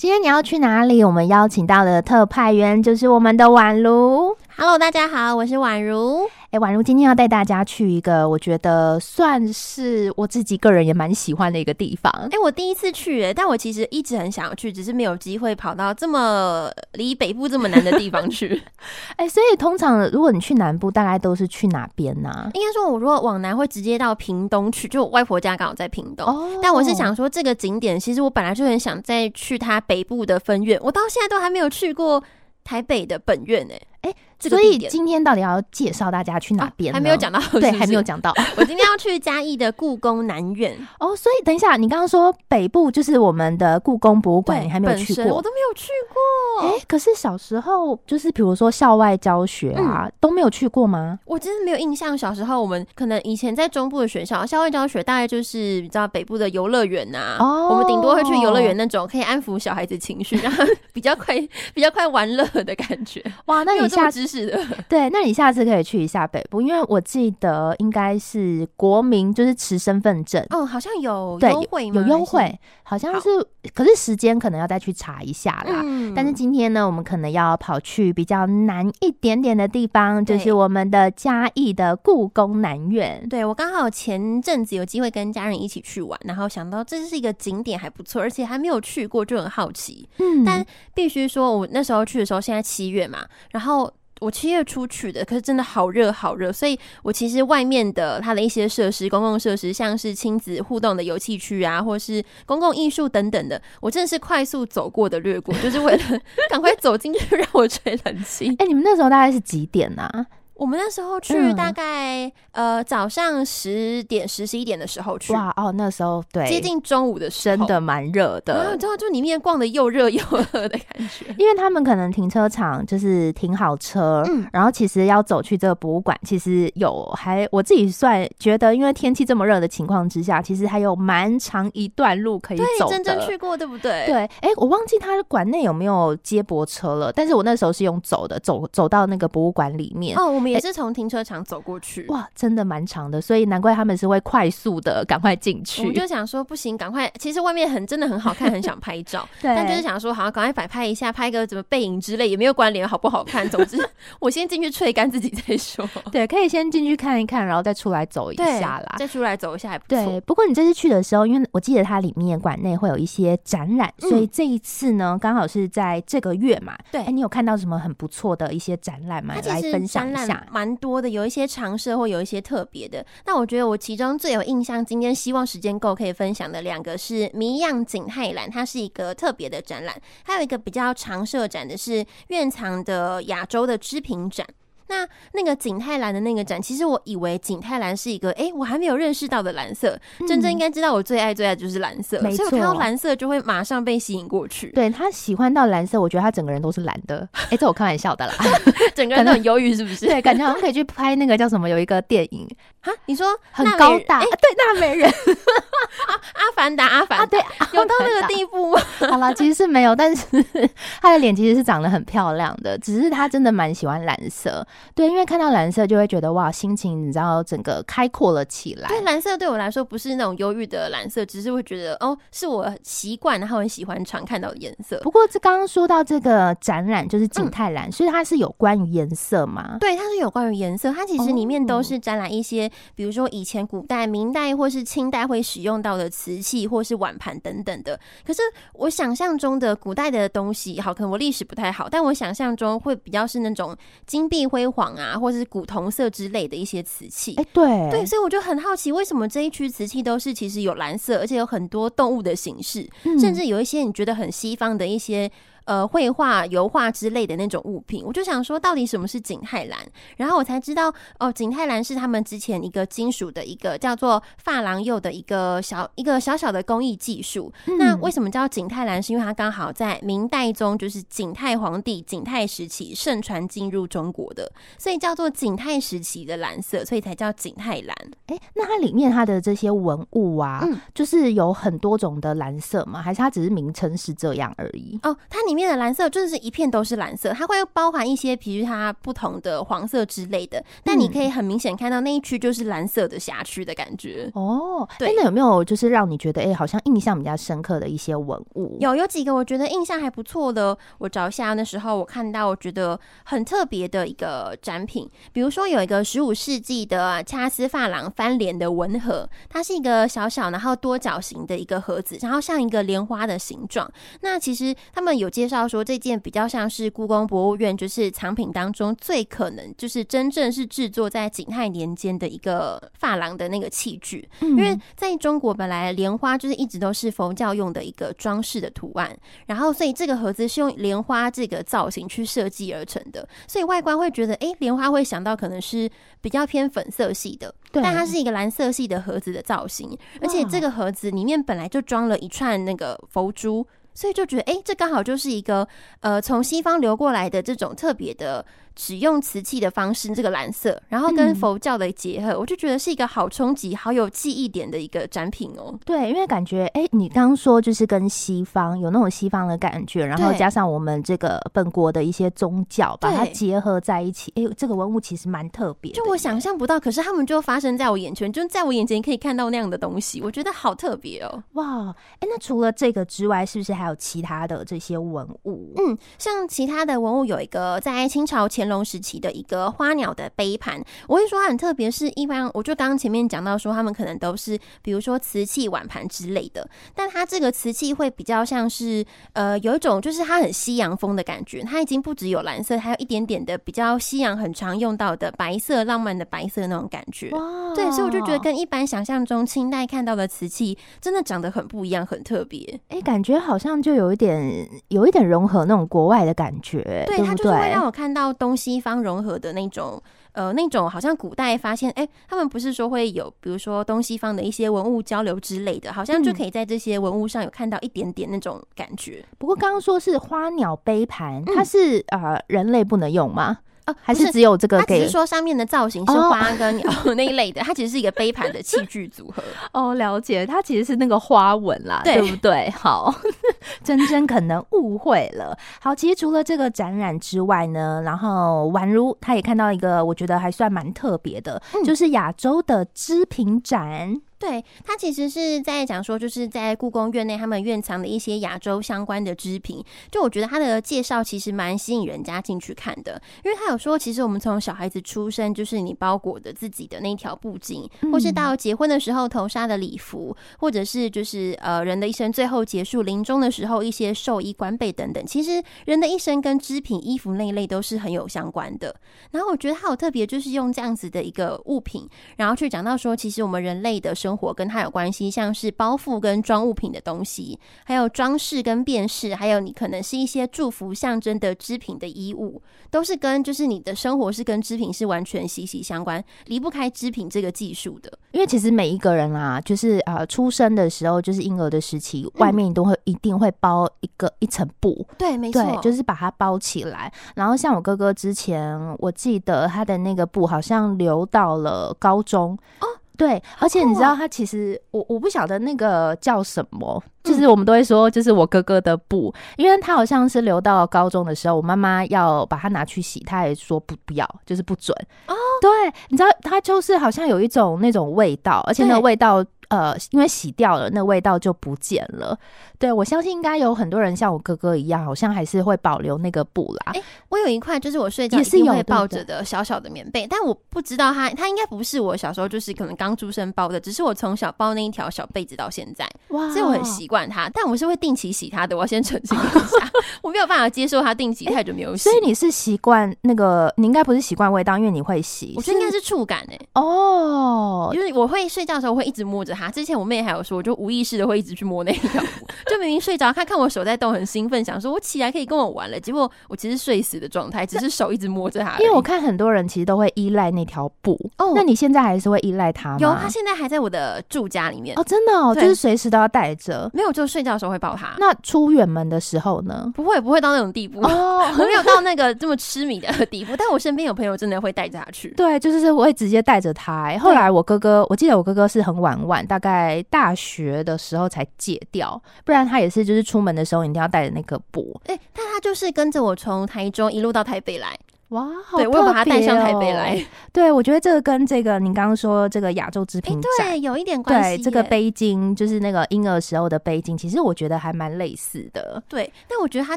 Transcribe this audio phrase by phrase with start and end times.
[0.00, 1.04] 今天你要去哪里？
[1.04, 4.34] 我们邀请到的特派员就是我们的宛如。
[4.56, 6.26] Hello，大家好，我是宛如。
[6.50, 12.12] 哎，宛如今天要带大家去一个我觉得算是我自己个人也蛮喜欢的一个地方。
[12.32, 18.60] 哎，我第一次去，哎，但我其实一直很想要去，只是没有机会跑到这么离北部这么难的地方去。
[19.14, 22.28] 哎，所以通常如果你去南部，大概都是去哪边呢？
[22.28, 22.50] 啊？
[22.54, 26.26] 应该说，我如果往南会直接到屏东去，就我外婆家刚好在屏东。
[26.26, 26.58] 哦。
[26.60, 32.20] 但我是想说，这个景点其实我本来就很想再去它北部的分院，我到现在都还没有去过
[32.64, 33.80] 台北的本院哎。
[34.02, 36.92] 哎，所以今天到底要介绍大家去哪边？
[36.92, 38.32] 还没有讲到是是，对，还没有讲到。
[38.56, 41.14] 我今天要去嘉义的故宫南院哦。
[41.14, 45.34] 所以等一下，你刚刚说北部就是我们的故宫博物馆，你还没有去过？
[45.34, 46.68] 我都没有去过。
[46.68, 51.18] 哎，可是小时候就是比如说校外教学啊，嗯、都没有去过吗？
[51.26, 52.16] 我真的没有印象。
[52.16, 57.36] 小时候我们可能以前在中部的学校校外教学，大概就是你知道北部的游乐园呐。
[57.38, 61.34] 哦，我们顶多会去游乐园那种可以安抚小孩子情绪，然后比较快
[61.74, 63.22] 比较快玩乐的感觉。
[63.46, 64.58] 哇，那你下知识的。
[64.88, 73.28] 对，那你下次可以去一下北部，因为我记得应该是国民就是持身份证，嗯，好像有优惠，有优惠，好像是，
[73.74, 75.82] 可是时间可能要再去查一下啦。
[75.84, 83.26] 嗯，但是今天呢，我们可能要跑去比较南一点点的地方，就是我们的嘉义的故宫南院。
[83.28, 90.08] 对，我刚好前阵子有机会跟家人一起去玩，然后想到这是一个景点还不错，而且还没有去过，就很好奇。
[90.18, 93.79] 嗯，但必须说，我那时候去的时候，现在七月嘛，然后。
[94.20, 108.54] 我七月初去的，可是真的好热好热，所以我其实外面的它的一些设施，公共设施，像是亲子互动的游戏区啊，或是公共艺术等等的，我真的是快速走过的略过，就是为了 赶快走进去让我吹冷气。
[108.58, 110.26] 哎、你们那时候大概是几点啊？
[110.60, 120.22] 我们那时候去大概、嗯、呃早上十点十十一点的时候去哇哦，那时候对接近中午的时候，真的蛮热的，然后之后就里面逛的又热又
[120.52, 134.04] 热的感觉，因为他们可能停车场就是停好车，嗯，然后其实要走去这个博物馆，其实有还我自己算觉得，因为天气这么热的情况之下，其实还有蛮长一段路可以走真正去过对不对？
[134.04, 140.49] 对，哎、欸，我忘记他馆内有没有接驳车了，但是我那时候是用走的，走走到那个博物馆里面哦，我们。
[140.52, 145.82] 也是从停车场走过去，哇，真的蛮长的，所以难怪他们是会快速的赶快进去。
[145.82, 147.10] 我们就想说，不行，赶快。
[147.18, 153.48] 其实外面很真的很好看，很想拍照， 对但就是想说，好，赶快摆拍一下，拍个什么背影之类，也没有关联，好不好看？
[153.48, 153.76] 总之，
[154.20, 155.88] 我先进去吹干自己再说。
[156.10, 158.96] 对，可以先进去看一看，然后再出来走一下啦。
[158.98, 160.04] 再出来走一下还不错。
[160.04, 166.76] 对，不过你这次去的时候，因为我记得它里面馆内会有一些展览，嗯、所以这一次呢，刚好是在这个月嘛。
[166.90, 169.34] 对，哎、欸，你有看到什么很不错的一些展览吗？
[169.46, 170.39] 来分享一下。
[170.50, 171.30] 蛮多的，有。
[171.30, 184.44] 一些常设或有一些特别的，那我觉得我其中最有印象，今天希望时间够可以分享的两个是谜样景泰蓝，它是一个特别的展览，还有一个比较常设展的是院藏的亚洲的织品展。
[184.90, 189.96] 那那个景泰蓝的那个展，其实我以为景泰蓝是一个，哎、欸，我还没有认识到的蓝色。
[190.18, 194.70] 嗯、真正应该知道我最爱最爱就是蓝色，所以我看到蓝色就会马上被吸引过去。
[194.72, 197.26] 对，他喜欢到蓝色，我觉得他整个人都是蓝的。
[197.32, 198.34] 哎、欸，这我开玩笑的啦，
[198.92, 200.06] 整个人都很忧郁，是不是？
[200.10, 202.48] 对，感觉好像可以去拍那个叫什么，有一个电影
[202.82, 205.10] 哈，你说很高大，欸、对，纳美人，
[206.34, 207.40] 阿凡达，阿凡达，对，
[207.72, 208.80] 有到那个地步吗？
[209.00, 210.26] 好啦，其实是没有，但是
[211.02, 214.66] 他的脸其实是长得很漂亮的，只是他真的蛮喜欢蓝色。
[214.94, 218.88] 对，因为看到蓝色就会觉得哇，心情你知道整个开阔了起来。
[218.88, 224.98] 对，蓝色对我来说不是那种忧郁的蓝色，只是会觉得哦，是我习惯然后很喜欢常看到的颜色。
[225.02, 229.76] 不过这刚刚说到这个展览就是景泰蓝，嗯、所以它是有关于颜色吗？
[229.80, 230.90] 对，它是有关于颜色。
[230.92, 237.98] 它其实里面都是展览一些，哦、比如说以前古代、明代或是清代会使用到的瓷器或是碗盘等等的。
[238.26, 238.40] 可是
[238.74, 243.76] 我想象中的古代的东西，好，可能我历史不太好，但我想象中会比较是那种
[244.06, 245.10] 金碧辉煌啊。
[245.20, 255.30] 或者是古铜色之类的一些瓷器，哎，对对，所以我就很好奇，为什么这一区瓷器都是其实有蓝色，而且有很多动物的形式，嗯、甚至有一些你觉得很西方的一些。
[255.70, 259.78] 呃，绘画、油画之类的那种物品，我就想说，到底什么是景泰蓝？
[260.16, 267.52] 然后我才知道，哦，景泰蓝是他们之前一个金属的一个叫做珐琅釉的一个小一个小小的工艺技术。
[267.66, 269.00] 嗯、那为什么叫景泰蓝？
[269.00, 277.96] 是因为它刚好在明代中，就是景泰皇帝景泰时期盛传进入中国的，所以叫做景泰时期的蓝色，所以才叫景泰蓝。
[278.26, 283.00] 哎，那它里面它的这些文物啊，嗯、就是有很多种的蓝色吗？
[283.00, 284.98] 还是它只是名称是这样而已？
[285.04, 285.59] 哦，它里面。
[285.60, 294.30] 面的蓝色真的是一片都是蓝色，它会包含一些，比如它不同的黄色之类的，但你可以很明显看到那一区就是蓝色的辖区的感觉。
[294.34, 298.76] 哦，对，欸、那有没有就是让你觉得哎、欸，好像印象比较深刻的一些文物？
[298.80, 313.90] 有，有几个我觉得印象还不错的，我找一下那时候我看到我觉得很特别的一个展品，比如说有一个十五世纪的掐丝珐琅翻脸的文盒，它是一个小小然后多角形的一个盒子，然后像一个莲花的形状。
[314.20, 329.14] 那其实他们有介绍说，这件比较像是故宫博物院就是藏品当中最可能就是真正是制作在景泰年间的一个珐琅的那个器具，因为在中国本来莲花就是一直都是佛教用的一个装饰的图案，
[329.46, 343.66] 然后所以这个盒子是用莲花这个造型去设计而成的，所以外观会觉得，哎，莲花会想到可能是比较偏粉色系的，但它是一个蓝色系的盒子的造型，而且这个盒子里面本来就装了一串那个佛珠。
[343.94, 345.66] 所以就觉得，哎、欸，这刚好就是一个，
[346.00, 348.44] 呃，从西方流过来的这种特别的。
[348.76, 355.78] 使用瓷器的方式，这个蓝色，然后跟佛教的结合，嗯、我就觉得是一个好冲击、好有记忆点的一个展品哦。
[355.84, 371.42] 对，因为感觉，哎、欸，你刚刚说就是跟西方有那种西方的感觉，然后加上我们这个本国的一些宗教，把它结合在一起，哎、欸，这个文物其实蛮特别，就我想象不到，可是他们就发生在我眼前，就在我眼前可以看到那样的东西，我觉得好特别哦。
[371.54, 375.72] 哇，哎、欸，那除了这个之外，是不是还有其他的这些文物？
[375.76, 378.40] 嗯，像其他的文物有一个在清朝。
[378.52, 389.04] 乾隆时期的一个花鸟的杯盘，我会说它很特别，是一般我就刚刚前面讲到说，他们可能都是比如说瓷器碗盘之类的，但它这个瓷器会比较像是
[389.34, 397.30] 呃有一种就是它很西洋风的感觉，它已经不只有蓝色，还有一点点的比较西洋很常用到的白色，浪漫的白色那种感觉。
[397.30, 402.80] 哇，对，所以我就觉得跟一般想象中清代看到的瓷器真的长得很不一样，很特别。
[402.88, 408.56] 哎、欸，感觉好像就有一点有一点融合那种国外的感觉，对，它就是会让我看到东。
[408.60, 409.98] 西方融合的那种，
[410.32, 419.24] 呃，那种好像古代发现，哎、欸，他们不是说会有，比如说东西方的一些文物交流之类的，好像就可以在这些文物上有看到一点点那种感觉。
[419.38, 423.60] 不过刚刚说是花鸟杯盘，它是呃人类不能用吗？
[424.02, 424.78] 还是只有这个？
[424.78, 429.42] 它只是说上面的造型是花跟鸟 那一类的，它其实是一个杯盘的器具组合。
[429.72, 432.70] 哦，了解，它其实是那个花纹啦，对，对不对？
[432.70, 433.14] 好，
[433.84, 435.56] 真真可能误会了。
[435.80, 444.20] 好，其实除了这个展览之外呢，然后宛如他也看到一个，我觉得还算蛮特别的，嗯、就是亚洲的织品展。
[444.40, 449.84] 对，他其实是在讲说，就是在故宫院内他们院藏的一些亚洲相关的织品。
[450.10, 468.96] 就我觉得他的介绍其实蛮吸引人家进去看的，因为他有说，其实我们从小孩子出生，就是你包裹的自己的那条布巾，或是到结婚的时候头纱的礼服，或者是就是呃人的一生最后结束临终的时候一些寿衣冠被等等，其实人的一生跟织品衣服那一类都是很有相关的。
[469.32, 472.08] 然后我觉得他有特别，就是用这样子的一个物品，
[472.38, 482.62] 然后去讲到说，其实我们人类的生生活跟它有关系，像是包覆跟装物品的东西，还有装饰跟辨识，还有你可能是一些祝福象征的织品的衣物，
[482.92, 488.18] 都是跟就是你的生活是跟织品是完全息息相关，离不开织品这个技术的。
[488.30, 497.12] 因为其实每一个人啊，就是呃出生的时候，就是婴儿的时期，嗯、外面都会一定会包一个一层布，对，没错，就是把它包起来。
[497.34, 502.86] 然后像我哥哥之前，我记得他的那个布好像留到了高中哦。
[503.16, 514.96] 对，而且你知道，他其实我我不晓得那个叫什么，就是我们都会说，就是我哥哥的布，因为他好像是留到高中的时候，我妈妈要把它拿去洗，他也说不不要，就是不准。
[515.26, 515.70] 哦，对，
[516.08, 519.44] 你知道，他就是好像有一种那种味道，而且那个味道。
[519.70, 522.38] 呃，因为洗掉了，那味道就不见了。
[522.78, 526.92] 对，我相信应该有很多人像我哥哥一样，好像还是会保留那个布啦。
[526.92, 537.48] 哎、欸，我有一块就是我睡觉也是有会抱着的小小的棉被，但我不知道它，它应该不是我小时候就是可能刚出生包的，只是我从小包那一条小被子到现在，哇，所以我很习惯它。
[537.54, 539.90] 但我是会定期洗它的，我要先澄清一下，
[540.22, 542.08] 我没有办法接受它定期太久没有洗。
[542.08, 545.52] 欸、所以你是习惯那个，你应该不是习惯味道，因为你会洗。
[545.56, 546.68] 我觉得应该是触感哎、欸。
[546.74, 549.59] 哦，因为我会睡觉的时候会一直摸着它。
[549.68, 555.98] 之前我妹还有说，我就无意识的会一直去摸那一条布，就明明睡着，她看我手在动，很兴奋，想说我起来可以跟我玩了。
[555.98, 558.78] 结果我其实睡死的状态，只是手一直摸着它。
[558.78, 561.52] 因为我看很多人其实都会依赖那条布哦。
[561.54, 562.98] 那你现在还是会依赖它吗？
[563.00, 565.04] 有，它现在还在我的住家里面哦。
[565.04, 566.88] 真的哦，就是随时都要带着。
[566.94, 568.14] 没有，就睡觉的时候会抱它。
[568.18, 569.90] 那出远门的时候呢？
[569.94, 573.54] 不会，不会到那种地步哦， 我没有到那个这么痴迷的地步。
[573.56, 575.28] 但我身边有朋友真的会带着它去。
[575.36, 577.16] 对，就是我会直接带着它。
[577.18, 584.84] 后来我哥哥，我记得我哥哥是很晚晚，大概大学的时候才戒掉，不然他也是就是出门的时候一定要带着那个钵。
[585.06, 587.98] 哎、欸，但他就是跟着我从台中一路到台北来。
[588.30, 590.24] 哇，好对，我有把它带上台北来。
[590.52, 594.56] 对，我觉得这个跟这个你刚刚说这个亚洲织品展，对，有一点关系。
[594.56, 599.02] 对，这个背巾就是那个婴儿时候的背巾，其实我觉得还蛮类似的。
[599.08, 599.96] 对，但我觉得它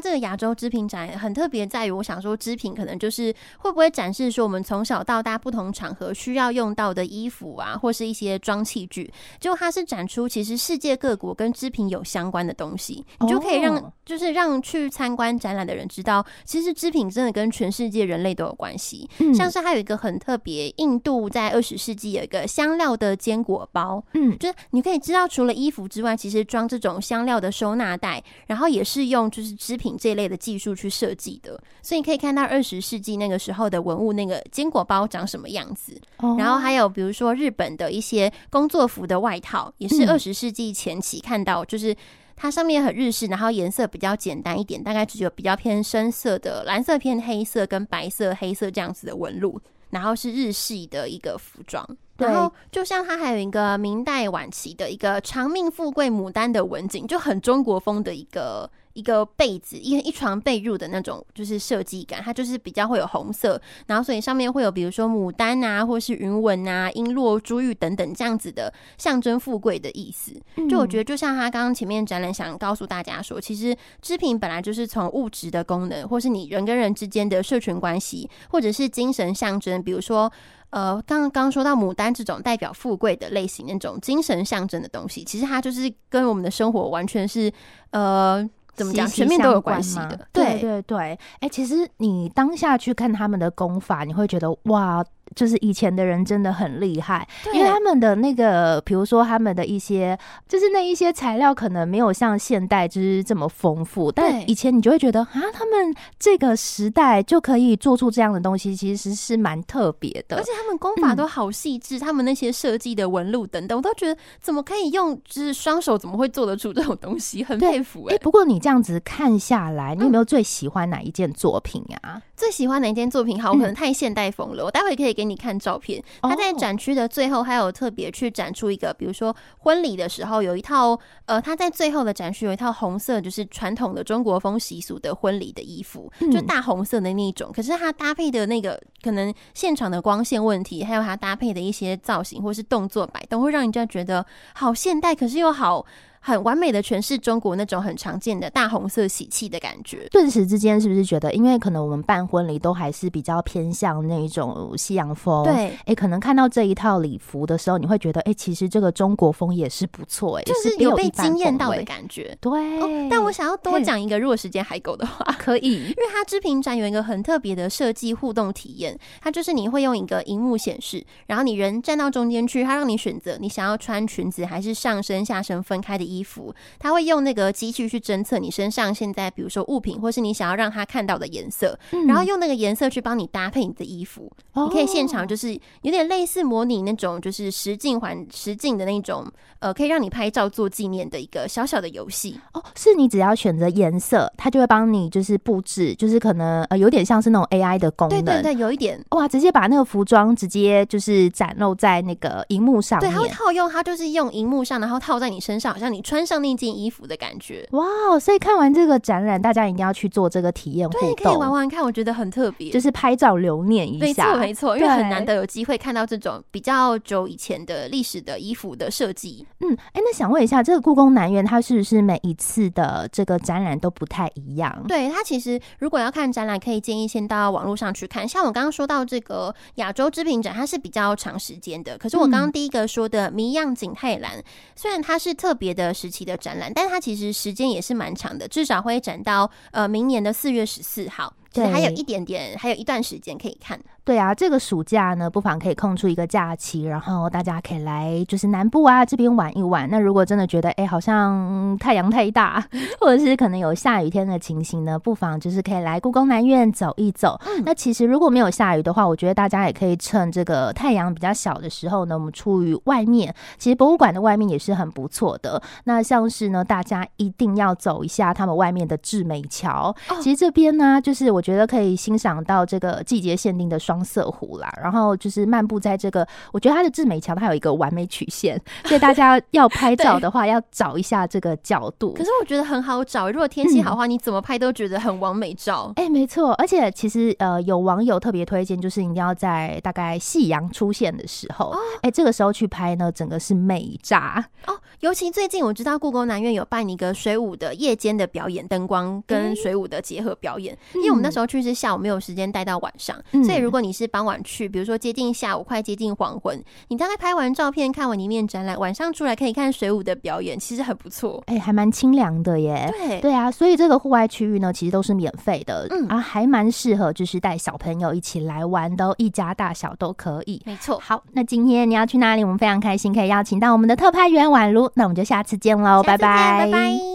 [0.00, 9.12] 这个亚洲织品展很特别，在于我想说织品可能就是会不会展示说我们从小到大不同场合需要用到的衣服啊，或是一些装器具。
[9.38, 36.00] 就它是展出其实世界各国跟织品有相关的东西，你就可以让就是让去参观展览的人知道，其实织品真的跟全世界人类都有关系，像是还有一个很特别，印度在二十世纪有一个香料的坚果包，嗯，就是你可以知道，除了衣服之外，其实装这种香料的收纳袋，然后也是用就是织品这一类的技术去设计的，所以你可以看到二十世纪那个时候的文物，那个坚果包长什么样子。
[36.38, 41.94] 然后还有比如说日本的一些工作服的外套，也是二十世纪前期看到，就是。
[42.36, 49.60] 它上面很日式，然后颜色比较简单一点，大概只有比较偏深色的蓝色、偏黑色跟白色、黑色这样子的纹路，
[49.90, 51.84] 然后是日系的一个服装。
[52.16, 58.70] 然后就像它还有一个明代晚期的一个长命富贵牡丹的文景，就很中国风的一个。
[58.94, 70.32] 一个被子，一一床被褥的那种，就是设计感，它就是比较会有红色，然后所以上面会有比如说牡丹啊，或是云纹啊、璎珞、珠玉等等这样子的象征富贵的意思。
[70.70, 80.32] 就我觉得，就像他刚刚前面展览想告诉大家说，其实织品本来就是从物质的功能，或是你人跟人之间的社群关系，或者是精神象征，比如说
[80.70, 87.52] 呃，刚刚说到牡丹这种代表富贵的类型，那种精神象征的东西，其实它就是跟我们的生活完全是
[87.90, 88.48] 呃。
[88.74, 89.06] 怎么讲？
[89.06, 90.26] 全面都有关系的。
[90.32, 95.04] 对对对，哎、欸，其实你当下去看他们的功法，你会觉得哇。
[95.34, 118.18] 就是以前的人真的很厉害，因为他们的那个，比如说他们的一些，就是那一些材料可能没有像现代就是这么丰富，但以前你就会觉得啊，他们这个时代就可以做出这样的东西，其实是蛮特别的，而且他们功法都好细致，嗯，他们那些设计的纹路等等，我都觉得怎么可以用，就是双手怎么会做得出这种东西，很佩服哎，欸。
[118.18, 121.98] 不过你这样子看下来，你有没有最喜欢哪一件作品呀？
[122.02, 122.22] 啊？
[122.36, 123.42] 最喜欢哪一件作品？
[123.42, 125.23] 好，我可能太现代风了，我待会可以给。
[125.24, 137.50] 给你看照片，他在展区的最后还有特别去展出一个，比如说婚礼的时候有一套，呃，他在最后的展区有一套红色，就是传统的中国风习俗的婚礼的衣服，就大红色的那一种。
[137.54, 145.86] 可是他搭配的那个可能现场的光线问题，还有他搭配的一些造型或是动作摆动，会让人家觉得好现代，可是又好。
[146.26, 163.08] 很完美的诠释中国那种很常见的大红色喜气的感觉，顿时之间是不是觉得，因为可能我们办婚礼都还是比较偏向那一种西洋风，对，哎、欸，可能看到这一套礼服的时候，你会觉得，哎、欸，其实这个中国风也是不错，哎，就是有被惊艳到的感觉，对、哦。
[163.10, 176.94] 但我想要多讲一个，如果时间还够的话， 可以，因为它织品展有一个很特别的设计互动体验，它就是你会用一个荧幕显示，然后你人站到中间去，它让你选择你想要穿裙子还是上身下身分开的衣服，它。
[176.94, 184.30] 会用那个机器去侦测你身上现在，比如说物品，或是你想要让他看到的颜色，嗯，然后用那个颜色去帮你搭配你的衣服。
[184.52, 184.68] 哦。
[184.68, 189.26] 你可以现场就是有点类似模拟那种就是实境环实境的那种，
[189.58, 192.38] 呃，可以让你拍照做纪念的一个小小的游戏。
[192.52, 198.24] 哦，是你只要选择颜色，它就会帮你就是布置，就是可能呃有点像是那种 AI 的功能。
[198.24, 203.10] 对对对，有一点哇，直接把那个服装直接就是展露在那个荧幕上面。
[203.10, 206.94] 对，它会套用，它就是用荧幕上，然后套在你身上，好像你穿上那件衣服。
[207.04, 208.18] 的感觉，哇！
[208.18, 219.46] 所以看完这个展览，大家一定要去做这个体验对，可以玩玩看，我觉得很特别，就是拍照留念一下，没错没错，因为很难得有机会看到这种比较久以前的历史的衣服的设计。
[219.60, 224.84] 嗯，哎、欸，那想问一下，这个故宫南院它是不是每一次的这个展览都不太一样？
[224.88, 228.26] 对，它其实如果要看展览，可以建议先到网络上去看。
[228.26, 231.98] 像我刚刚说到这个亚洲织品展，它是比较长时间的。
[231.98, 234.44] 可是我刚刚第一个说的谜样景泰蓝、嗯，
[234.74, 236.72] 虽然它是特别的时期的展览。
[236.74, 241.32] 但它其实时间也是蛮长的，至少会展到呃明年的四月十四号。
[241.52, 243.80] 对，还有一点点，还有一段时间可以看。
[244.04, 249.88] 对啊，这个暑假呢，不妨可以空出一个假期，然后大家可以来就是南部啊这边玩一玩。
[249.90, 252.62] 那如果真的觉得哎、欸，好像太阳太大，
[253.00, 257.40] 或者是可能有下雨天的情形呢，不妨就是可以来故宫南院走一走。
[257.46, 257.62] 嗯。
[257.64, 265.62] 那其实如果没有下雨的话，我觉得大家也可以趁这个太阳比较小的时候呢，我们出于外面，其实博物馆的外面也是很不错的。
[265.84, 269.96] 那像是呢，大家一定要走一下他们外面的志美桥。
[270.10, 270.20] 哦。
[270.20, 273.93] 其实这边呢，就是我觉得可以欣赏到这个季节限定的双。
[273.94, 282.12] 双色湖啦，然后就是漫步在这个，我觉得它的志美桥它有一个完美曲线，所以大家要 拍照的话要找一下这个角度。
[282.14, 285.92] 可是我觉得很好找，如果天气好的话，你怎么拍都觉得很完美照。
[285.94, 294.74] 哎、没错，而且其实呃，有网友特别推荐，就是一定要在大概夕阳出现的时候，哎、哦欸，这个时候去拍呢，整个是美炸哦。
[295.00, 300.74] 尤其最近我知道故宫南院有办一个水舞的夜间的表演，灯光跟水舞的结合表演。
[300.74, 311.42] 欸、因为我们那时候去是下午，没有时间待到晚上，嗯、所以如果你是傍晚去，比如说接近下午，快接近黄昏，你大概拍完照片，看完一面展览，晚上出来可以看水舞的表演，其实很不错。
[311.46, 312.92] 哎、欸，还蛮清凉的耶。
[312.98, 320.60] 对对啊，所以这个户外区域呢，其实都是免费的，嗯啊，还蛮适合就是带小朋友一起来玩的，一家大小都可以。
[320.64, 320.98] 没错。
[320.98, 322.44] 好，那今天你要去哪里？
[322.44, 327.13] 我们非常开心可以邀请到我们的特派员宛如，那我们就下次见喽，拜拜，拜拜。